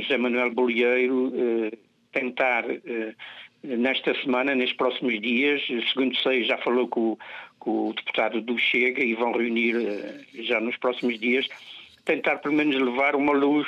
José 0.00 0.16
Manuel 0.16 0.50
Bolieiro 0.52 1.32
tentar 2.10 2.64
nesta 3.64 4.14
semana, 4.22 4.54
nestes 4.54 4.76
próximos 4.76 5.20
dias, 5.20 5.62
segundo 5.92 6.14
sei, 6.18 6.44
já 6.44 6.58
falou 6.58 6.86
com, 6.86 7.16
com, 7.58 7.88
o 7.88 7.94
deputado 7.94 8.40
do 8.40 8.58
Chega 8.58 9.02
e 9.02 9.14
vão 9.14 9.32
reunir 9.32 9.74
eh, 9.76 10.42
já 10.42 10.60
nos 10.60 10.76
próximos 10.76 11.18
dias, 11.18 11.46
tentar 12.04 12.36
pelo 12.38 12.54
menos 12.54 12.76
levar 12.76 13.16
uma 13.16 13.32
luz 13.32 13.66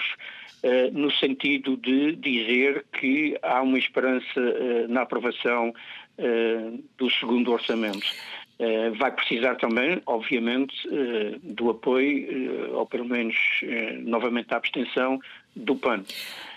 uh, 0.62 0.92
no 0.92 1.10
sentido 1.10 1.76
de 1.78 2.14
dizer 2.16 2.84
que 2.92 3.38
há 3.42 3.62
uma 3.62 3.78
esperança 3.78 4.38
uh, 4.38 4.88
na 4.88 5.02
aprovação 5.02 5.72
do 6.96 7.10
segundo 7.10 7.52
orçamento. 7.52 8.06
vai 8.96 9.10
precisar 9.10 9.56
também, 9.56 10.00
obviamente, 10.06 10.74
do 11.42 11.68
apoio, 11.68 12.74
ou 12.74 12.86
pelo 12.86 13.04
menos 13.04 13.36
novamente 13.98 14.54
a 14.54 14.56
abstenção, 14.56 15.20
do 15.54 15.76
PAN. 15.76 16.02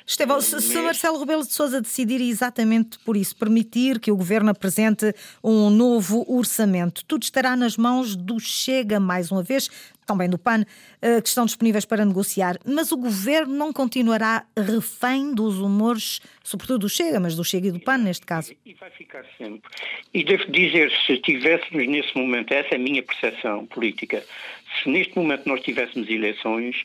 Estevão, 0.09 0.41
se, 0.41 0.59
se 0.59 0.81
Marcelo 0.81 1.19
Rebelo 1.19 1.45
de 1.45 1.53
Sousa 1.53 1.79
decidir 1.79 2.19
exatamente 2.19 2.97
por 3.05 3.15
isso, 3.15 3.35
permitir 3.35 3.99
que 3.99 4.11
o 4.11 4.15
Governo 4.15 4.49
apresente 4.49 5.13
um 5.43 5.69
novo 5.69 6.25
orçamento, 6.27 7.05
tudo 7.05 7.21
estará 7.21 7.55
nas 7.55 7.77
mãos 7.77 8.15
do 8.15 8.39
Chega, 8.39 8.99
mais 8.99 9.31
uma 9.31 9.43
vez, 9.43 9.69
também 10.07 10.27
do 10.27 10.39
PAN, 10.39 10.65
eh, 10.99 11.21
que 11.21 11.27
estão 11.27 11.45
disponíveis 11.45 11.85
para 11.85 12.03
negociar. 12.03 12.57
Mas 12.65 12.91
o 12.91 12.97
Governo 12.97 13.53
não 13.53 13.71
continuará 13.71 14.47
refém 14.57 15.31
dos 15.31 15.59
humores, 15.59 16.19
sobretudo 16.43 16.79
do 16.79 16.89
Chega, 16.89 17.19
mas 17.19 17.35
do 17.35 17.43
Chega 17.43 17.67
e 17.67 17.71
do 17.71 17.79
PAN, 17.79 17.99
neste 17.99 18.25
caso. 18.25 18.51
E 18.65 18.73
vai 18.73 18.89
ficar 18.89 19.23
sempre. 19.37 19.69
E 20.11 20.23
devo 20.23 20.51
dizer, 20.51 20.91
se 21.05 21.19
tivéssemos 21.19 21.87
nesse 21.87 22.17
momento, 22.17 22.51
essa 22.51 22.69
é 22.73 22.77
a 22.77 22.79
minha 22.79 23.03
percepção 23.03 23.67
política, 23.67 24.23
se 24.81 24.89
neste 24.89 25.15
momento 25.15 25.47
nós 25.47 25.61
tivéssemos 25.61 26.09
eleições, 26.09 26.83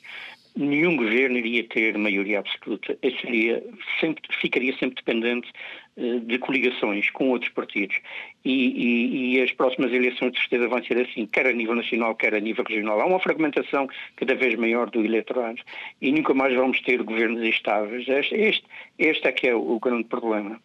nenhum 0.56 0.96
governo 0.96 1.36
iria 1.38 1.64
ter 1.64 1.96
maioria 1.98 2.38
absoluta. 2.38 2.96
Seria 3.20 3.62
sempre, 4.00 4.22
ficaria 4.40 4.76
sempre 4.78 4.96
dependente 4.96 5.50
uh, 5.96 6.20
de 6.20 6.38
coligações 6.38 7.10
com 7.10 7.30
outros 7.30 7.50
partidos. 7.52 7.96
E, 8.44 8.50
e, 8.52 9.36
e, 9.36 9.42
as 9.42 9.50
próximas 9.52 9.92
eleições 9.92 10.32
de 10.32 10.38
certeza 10.38 10.68
vão 10.68 10.82
ser 10.84 10.98
assim, 10.98 11.26
quer 11.26 11.46
a 11.46 11.52
nível 11.52 11.74
nacional, 11.74 12.14
quer 12.14 12.34
a 12.34 12.40
nível 12.40 12.64
regional. 12.64 13.00
Há 13.00 13.06
uma 13.06 13.20
fragmentação 13.20 13.88
cada 14.16 14.34
vez 14.34 14.54
maior 14.54 14.90
do 14.90 15.04
eleitorado 15.04 15.60
e 16.00 16.12
nunca 16.12 16.34
mais 16.34 16.54
vamos 16.54 16.80
ter 16.82 17.02
governos 17.02 17.42
estáveis. 17.42 18.06
Este, 18.08 18.64
este, 18.98 19.28
é 19.28 19.32
que 19.32 19.48
é 19.48 19.54
o 19.54 19.78
grande 19.80 20.04
problema. 20.04 20.60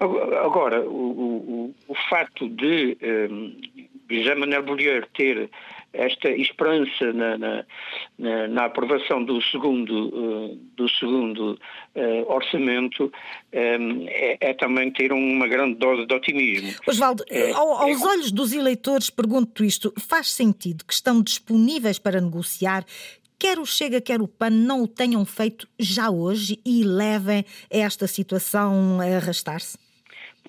Agora, 0.00 0.80
o, 0.80 0.94
o, 1.68 1.74
o 1.88 1.94
facto 2.08 2.48
de 2.48 2.96
um, 3.02 3.54
eh, 3.76 4.16
José 4.16 4.34
Manuel 4.34 4.62
Bolheiro 4.62 5.06
ter 5.14 5.50
esta 5.92 6.30
esperança 6.30 7.12
na, 7.12 7.36
na, 7.36 7.64
na, 8.48 8.64
aprovação 8.64 9.24
do 9.24 9.42
segundo, 9.42 10.08
uh, 10.08 10.58
do 10.76 10.88
segundo 10.88 11.58
uh, 11.94 12.32
orçamento 12.32 13.12
um, 13.52 14.06
é, 14.08 14.38
é, 14.40 14.54
também 14.54 14.90
ter 14.92 15.12
uma 15.12 15.48
grande 15.48 15.74
dose 15.74 16.06
de 16.06 16.14
otimismo. 16.14 16.72
Osvaldo, 16.86 17.24
é, 17.28 17.50
aos 17.52 18.02
é... 18.02 18.06
olhos 18.06 18.32
dos 18.32 18.52
eleitores, 18.52 19.10
pergunto 19.10 19.64
isto: 19.64 19.92
faz 19.98 20.30
sentido 20.30 20.84
que 20.84 20.94
estão 20.94 21.22
disponíveis 21.22 21.98
para 21.98 22.20
negociar 22.20 22.84
quer 23.38 23.58
o 23.58 23.64
Chega, 23.64 24.02
quer 24.02 24.20
o 24.20 24.28
PAN, 24.28 24.50
não 24.50 24.82
o 24.82 24.86
tenham 24.86 25.24
feito 25.24 25.66
já 25.78 26.10
hoje 26.10 26.60
e 26.64 26.84
levem 26.84 27.44
esta 27.70 28.06
situação 28.06 29.00
a 29.00 29.16
arrastar-se? 29.16 29.89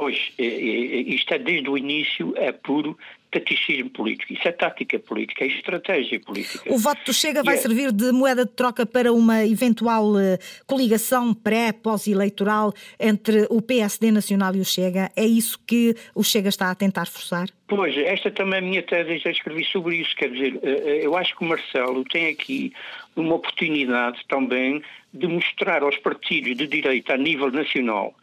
Pois, 0.01 0.17
isto 0.39 1.31
é 1.31 1.37
desde 1.37 1.69
o 1.69 1.77
início, 1.77 2.33
é 2.35 2.51
puro 2.51 2.97
taticismo 3.29 3.91
político. 3.91 4.33
Isso 4.33 4.47
é 4.47 4.51
tática 4.51 4.97
política, 4.97 5.43
é 5.43 5.47
estratégia 5.47 6.19
política. 6.19 6.73
O 6.73 6.79
voto 6.79 7.05
do 7.05 7.13
Chega 7.13 7.43
vai 7.43 7.53
é... 7.53 7.57
servir 7.59 7.91
de 7.91 8.11
moeda 8.11 8.43
de 8.43 8.51
troca 8.51 8.83
para 8.83 9.13
uma 9.13 9.45
eventual 9.45 10.19
eh, 10.19 10.39
coligação 10.65 11.35
pré-pós-eleitoral 11.35 12.73
entre 12.99 13.45
o 13.51 13.61
PSD 13.61 14.11
Nacional 14.11 14.55
e 14.55 14.59
o 14.59 14.65
Chega. 14.65 15.11
É 15.15 15.23
isso 15.23 15.59
que 15.67 15.95
o 16.15 16.23
Chega 16.23 16.49
está 16.49 16.71
a 16.71 16.75
tentar 16.75 17.05
forçar? 17.05 17.45
Pois, 17.67 17.95
esta 17.95 18.31
também 18.31 18.55
é 18.55 18.57
a 18.57 18.65
minha 18.65 18.81
tese, 18.81 19.19
já 19.19 19.29
escrevi 19.29 19.63
sobre 19.65 19.97
isso. 19.97 20.15
Quer 20.15 20.31
dizer, 20.31 20.59
eh, 20.63 20.83
eh, 20.83 21.05
eu 21.05 21.15
acho 21.15 21.37
que 21.37 21.45
o 21.45 21.47
Marcelo 21.47 22.03
tem 22.05 22.29
aqui 22.29 22.73
uma 23.15 23.35
oportunidade 23.35 24.19
também 24.27 24.81
de 25.13 25.27
mostrar 25.27 25.83
aos 25.83 25.97
partidos 25.97 26.57
de 26.57 26.65
direita 26.65 27.13
a 27.13 27.17
nível 27.17 27.51
nacional 27.51 28.15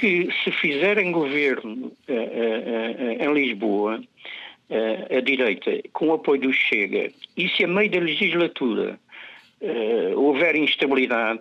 que 0.00 0.30
se 0.42 0.50
fizerem 0.50 1.12
governo 1.12 1.92
uh, 2.08 2.12
uh, 2.12 2.14
uh, 2.14 3.22
em 3.22 3.34
Lisboa, 3.34 4.02
a 5.10 5.20
direita, 5.20 5.72
com 5.92 6.06
o 6.06 6.12
apoio 6.12 6.42
do 6.42 6.52
Chega, 6.52 7.10
e 7.36 7.48
se 7.48 7.64
a 7.64 7.66
meio 7.66 7.90
da 7.90 7.98
legislatura 7.98 9.00
houver 10.14 10.54
instabilidade, 10.54 11.40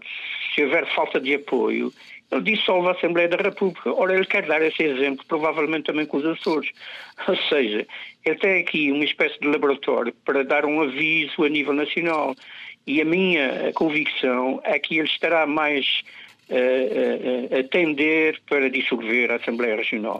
se 0.55 0.63
houver 0.63 0.87
falta 0.95 1.19
de 1.19 1.35
apoio, 1.35 1.93
ele 2.31 2.41
dissolve 2.41 2.87
a 2.87 2.91
Assembleia 2.93 3.27
da 3.27 3.37
República. 3.37 3.93
Ora, 3.93 4.15
ele 4.15 4.25
quer 4.25 4.47
dar 4.47 4.63
esse 4.63 4.81
exemplo, 4.81 5.23
provavelmente 5.27 5.83
também 5.83 6.07
com 6.07 6.17
os 6.17 6.25
Açores. 6.25 6.71
Ou 7.27 7.37
seja, 7.37 7.85
ele 8.25 8.35
tem 8.39 8.61
aqui 8.61 8.91
uma 8.91 9.05
espécie 9.05 9.39
de 9.39 9.47
laboratório 9.47 10.11
para 10.25 10.43
dar 10.43 10.65
um 10.65 10.81
aviso 10.81 11.43
a 11.43 11.49
nível 11.49 11.73
nacional. 11.73 12.35
E 12.87 12.99
a 12.99 13.05
minha 13.05 13.71
convicção 13.75 14.59
é 14.63 14.79
que 14.79 14.97
ele 14.97 15.07
estará 15.07 15.45
mais 15.45 16.03
a, 16.49 17.59
atender 17.59 18.39
para 18.49 18.69
dissolver 18.69 19.31
a 19.31 19.35
Assembleia 19.35 19.75
Regional. 19.75 20.17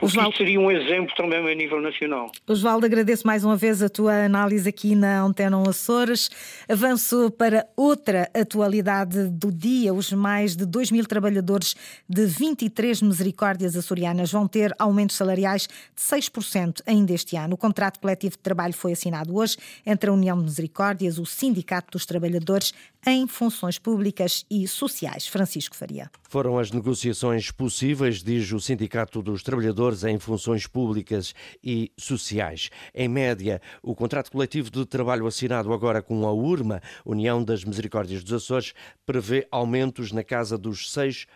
Osvaldo... 0.00 0.30
isso 0.30 0.38
seria 0.38 0.60
um 0.60 0.70
exemplo 0.70 1.14
também 1.16 1.38
a 1.38 1.54
nível 1.54 1.80
nacional. 1.80 2.30
Osvaldo, 2.46 2.86
agradeço 2.86 3.26
mais 3.26 3.44
uma 3.44 3.56
vez 3.56 3.82
a 3.82 3.88
tua 3.88 4.24
análise 4.24 4.68
aqui 4.68 4.94
na 4.94 5.22
Antena 5.22 5.62
Açores. 5.68 6.30
Avanço 6.68 7.30
para 7.32 7.66
outra 7.76 8.30
atualidade 8.34 9.28
do 9.28 9.50
dia. 9.50 9.92
Os 9.92 10.12
mais 10.12 10.56
de 10.56 10.64
2 10.64 10.90
mil 10.90 11.06
trabalhadores 11.06 11.74
de 12.08 12.26
23 12.26 13.02
misericórdias 13.02 13.76
açorianas 13.76 14.30
vão 14.30 14.46
ter 14.46 14.74
aumentos 14.78 15.16
salariais 15.16 15.66
de 15.66 16.02
6% 16.02 16.82
ainda 16.86 17.12
este 17.12 17.36
ano. 17.36 17.54
O 17.54 17.58
contrato 17.58 18.00
coletivo 18.00 18.36
de 18.36 18.42
trabalho 18.42 18.72
foi 18.72 18.92
assinado 18.92 19.36
hoje 19.36 19.56
entre 19.84 20.10
a 20.10 20.12
União 20.12 20.36
de 20.36 20.44
Misericórdias, 20.44 21.18
o 21.18 21.26
Sindicato 21.26 21.92
dos 21.92 22.06
Trabalhadores 22.06 22.72
em 23.06 23.26
Funções 23.26 23.78
Públicas 23.78 24.44
e 24.50 24.66
Sociais. 24.68 25.26
Francisco 25.26 25.71
Francisco 25.72 25.76
Faria. 25.76 26.10
Foram 26.28 26.58
as 26.58 26.70
negociações 26.70 27.50
possíveis, 27.50 28.22
diz 28.22 28.52
o 28.52 28.60
Sindicato 28.60 29.22
dos 29.22 29.42
Trabalhadores 29.42 30.04
em 30.04 30.18
Funções 30.18 30.66
Públicas 30.66 31.34
e 31.62 31.90
Sociais. 31.98 32.70
Em 32.94 33.08
média, 33.08 33.60
o 33.82 33.94
contrato 33.94 34.30
coletivo 34.30 34.70
de 34.70 34.86
trabalho 34.86 35.26
assinado 35.26 35.72
agora 35.72 36.02
com 36.02 36.26
a 36.26 36.32
URMA, 36.32 36.80
União 37.04 37.42
das 37.42 37.64
Misericórdias 37.64 38.22
dos 38.22 38.32
Açores, 38.32 38.74
prevê 39.04 39.46
aumentos 39.50 40.12
na 40.12 40.22
casa 40.22 40.56
dos 40.56 40.90
6%. 40.90 41.26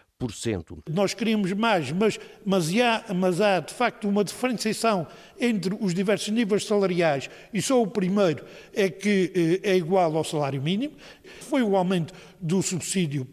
Nós 0.88 1.12
queríamos 1.12 1.52
mais, 1.52 1.92
mas, 1.92 2.18
mas, 2.42 2.70
há, 2.80 3.12
mas 3.14 3.38
há 3.38 3.60
de 3.60 3.74
facto 3.74 4.08
uma 4.08 4.24
diferenciação 4.24 5.06
entre 5.38 5.76
os 5.78 5.92
diversos 5.92 6.28
níveis 6.28 6.64
salariais 6.64 7.28
e 7.52 7.60
só 7.60 7.82
o 7.82 7.86
primeiro 7.86 8.42
é 8.72 8.88
que 8.88 9.60
eh, 9.62 9.72
é 9.72 9.76
igual 9.76 10.16
ao 10.16 10.24
salário 10.24 10.62
mínimo. 10.62 10.94
Foi 11.40 11.62
o 11.62 11.76
aumento 11.76 12.14
do 12.40 12.62
subsídio 12.62 13.28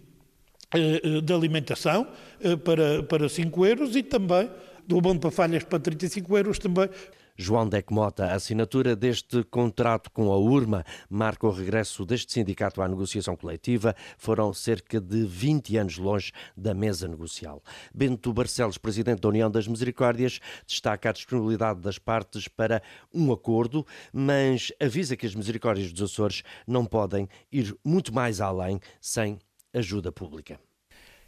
de 1.22 1.34
alimentação 1.34 2.08
eh, 2.42 2.56
para, 2.56 3.03
para 3.03 3.30
5 3.30 3.65
euros 3.65 3.96
e 3.96 4.03
também 4.03 4.50
do 4.88 4.98
abono 4.98 5.20
para 5.20 5.32
falhas 5.32 5.63
para 5.63 5.80
35 5.80 6.38
euros 6.38 6.60
também. 6.60 6.89
João 7.36 7.68
Dec 7.68 7.92
Mota, 7.92 8.25
a 8.25 8.36
assinatura 8.36 8.96
deste 8.96 9.44
contrato 9.46 10.12
com 10.12 10.32
a 10.32 10.38
URMA 10.38 10.86
marca 11.10 11.48
o 11.48 11.51
regresso 11.51 12.06
deste 12.06 12.32
sindicato 12.32 12.80
à 12.80 12.88
negociação 12.88 13.36
coletiva. 13.36 13.96
Foram 14.20 14.53
cerca 14.53 15.01
de 15.01 15.25
20 15.25 15.77
anos 15.77 15.98
longe 15.98 16.32
da 16.56 16.75
mesa 16.75 17.08
negocial. 17.08 17.63
Bento 17.92 18.32
Barcelos, 18.32 18.77
presidente 18.77 19.22
da 19.22 19.30
União 19.30 19.50
das 19.50 19.68
Misericórdias, 19.68 20.39
destaca 20.68 21.10
a 21.10 21.13
disponibilidade 21.13 21.80
das 21.80 21.98
partes 21.98 22.48
para 22.48 22.84
um 23.12 23.32
acordo, 23.32 23.84
mas 24.12 24.72
avisa 24.80 25.18
que 25.18 25.25
as 25.25 25.34
misericórdias 25.34 25.92
dos 25.92 26.12
Açores 26.12 26.44
não 26.68 26.86
podem 26.86 27.27
ir 27.51 27.75
muito 27.84 28.13
mais 28.13 28.42
além 28.42 28.80
sem 29.01 29.39
ajuda 29.74 30.12
pública. 30.12 30.60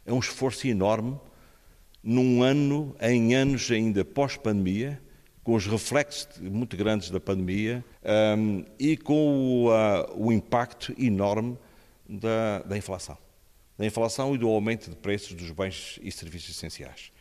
É 0.04 0.12
um 0.12 0.18
esforço 0.18 0.66
enorme 0.66 1.18
num 2.02 2.42
ano, 2.42 2.94
em 3.00 3.34
anos 3.34 3.70
ainda 3.70 4.04
pós-pandemia, 4.04 5.02
com 5.42 5.54
os 5.54 5.66
reflexos 5.66 6.40
muito 6.40 6.76
grandes 6.76 7.10
da 7.10 7.20
pandemia 7.20 7.84
um, 8.36 8.64
e 8.78 8.96
com 8.96 9.14
o, 9.14 9.70
uh, 9.70 10.26
o 10.26 10.32
impacto 10.32 10.94
enorme 10.98 11.58
da, 12.08 12.60
da 12.60 12.76
inflação. 12.76 13.16
Da 13.76 13.84
inflação 13.84 14.34
e 14.34 14.38
do 14.38 14.48
aumento 14.48 14.90
de 14.90 14.96
preços 14.96 15.34
dos 15.34 15.50
bens 15.50 15.98
e 16.02 16.10
serviços 16.10 16.50
essenciais. 16.50 17.12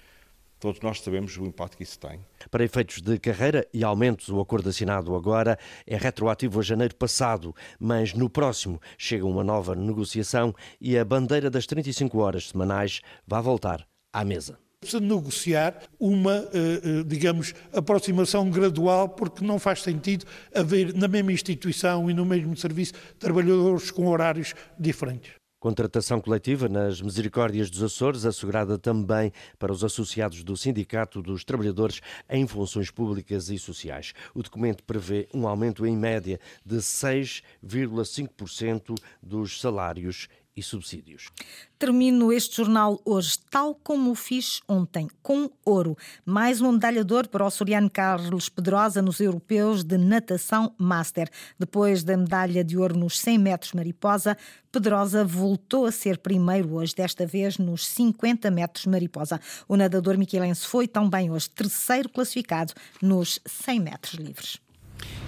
Todos 0.65 0.81
nós 0.81 0.99
sabemos 0.99 1.37
o 1.37 1.45
impacto 1.45 1.77
que 1.77 1.83
isso 1.83 1.99
tem. 1.99 2.25
Para 2.49 2.63
efeitos 2.63 2.99
de 2.99 3.19
carreira 3.19 3.67
e 3.71 3.83
aumentos, 3.83 4.29
o 4.29 4.39
acordo 4.39 4.67
assinado 4.67 5.15
agora 5.15 5.59
é 5.85 5.95
retroativo 5.95 6.59
a 6.59 6.63
janeiro 6.63 6.95
passado, 6.95 7.55
mas 7.79 8.15
no 8.15 8.27
próximo 8.27 8.81
chega 8.97 9.27
uma 9.27 9.43
nova 9.43 9.75
negociação 9.75 10.55
e 10.81 10.97
a 10.97 11.05
bandeira 11.05 11.51
das 11.51 11.67
35 11.67 12.17
horas 12.17 12.47
semanais 12.47 13.01
vai 13.27 13.43
voltar 13.43 13.87
à 14.11 14.25
mesa 14.25 14.57
precisa 14.79 14.99
negociar 14.99 15.81
uma, 15.99 16.47
eh, 16.53 16.81
eh, 16.83 17.03
digamos, 17.07 17.55
aproximação 17.73 18.51
gradual, 18.51 19.09
porque 19.09 19.43
não 19.43 19.57
faz 19.57 19.81
sentido 19.81 20.25
haver 20.53 20.93
na 20.93 21.07
mesma 21.07 21.31
instituição 21.31 22.07
e 22.09 22.13
no 22.13 22.23
mesmo 22.23 22.55
serviço 22.55 22.93
trabalhadores 23.17 23.89
com 23.89 24.07
horários 24.07 24.53
diferentes. 24.77 25.31
Contratação 25.65 26.21
coletiva 26.21 26.69
nas 26.69 27.01
Misericórdias 27.01 27.71
dos 27.71 27.81
Açores, 27.81 28.23
assegurada 28.23 28.77
também 28.77 29.33
para 29.57 29.71
os 29.71 29.83
associados 29.83 30.43
do 30.43 30.55
Sindicato 30.55 31.23
dos 31.23 31.43
Trabalhadores 31.43 32.01
em 32.29 32.45
Funções 32.45 32.91
Públicas 32.91 33.49
e 33.49 33.57
Sociais. 33.57 34.13
O 34.35 34.43
documento 34.43 34.83
prevê 34.83 35.27
um 35.33 35.47
aumento 35.47 35.83
em 35.83 35.97
média 35.97 36.39
de 36.63 36.75
6,5% 36.75 38.93
dos 39.23 39.59
salários 39.59 40.27
e 40.55 40.63
subsídios. 40.63 41.29
Termino 41.77 42.31
este 42.31 42.57
jornal 42.57 43.01
hoje, 43.03 43.37
tal 43.49 43.75
como 43.75 44.11
o 44.11 44.15
fiz 44.15 44.61
ontem, 44.67 45.07
com 45.21 45.49
ouro. 45.65 45.97
Mais 46.25 46.61
uma 46.61 46.71
medalha 46.71 47.03
de 47.03 47.13
ouro 47.13 47.27
para 47.27 47.43
o 47.43 47.47
açoriano 47.47 47.89
Carlos 47.89 48.47
Pedrosa 48.47 49.01
nos 49.01 49.19
europeus 49.19 49.83
de 49.83 49.97
natação 49.97 50.73
Master. 50.77 51.29
Depois 51.59 52.03
da 52.03 52.15
medalha 52.15 52.63
de 52.63 52.77
ouro 52.77 52.97
nos 52.97 53.19
100 53.19 53.37
metros 53.37 53.73
mariposa, 53.73 54.37
Pedrosa 54.71 55.25
voltou 55.25 55.85
a 55.85 55.91
ser 55.91 56.17
primeiro 56.17 56.73
hoje, 56.75 56.95
desta 56.95 57.25
vez 57.25 57.57
nos 57.57 57.85
50 57.87 58.49
metros 58.49 58.85
mariposa. 58.85 59.39
O 59.67 59.75
nadador 59.75 60.17
miquelense 60.17 60.65
foi 60.65 60.87
também 60.87 61.29
hoje 61.29 61.49
terceiro 61.49 62.07
classificado 62.07 62.73
nos 63.01 63.39
100 63.45 63.79
metros 63.81 64.13
livres. 64.13 64.64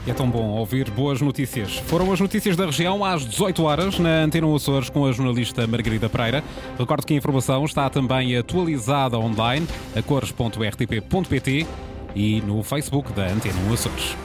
É 0.07 0.13
tão 0.13 0.29
bom 0.29 0.51
ouvir 0.51 0.89
boas 0.89 1.19
notícias. 1.21 1.75
Foram 1.79 2.13
as 2.13 2.19
notícias 2.21 2.55
da 2.55 2.65
região 2.65 3.03
às 3.03 3.25
18 3.25 3.63
horas 3.63 3.99
na 3.99 4.21
Antena 4.21 4.47
Açores 4.55 4.89
com 4.89 5.05
a 5.05 5.11
jornalista 5.11 5.67
Margarida 5.67 6.07
Pereira. 6.07 6.41
Recordo 6.79 7.05
que 7.05 7.13
a 7.13 7.17
informação 7.17 7.65
está 7.65 7.89
também 7.89 8.37
atualizada 8.37 9.19
online 9.19 9.67
a 9.93 10.01
cores.rtp.pt 10.01 11.67
e 12.15 12.41
no 12.41 12.63
Facebook 12.63 13.11
da 13.11 13.25
Antena 13.25 13.73
Açores. 13.73 14.15